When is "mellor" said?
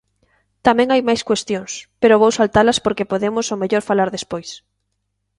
3.61-3.83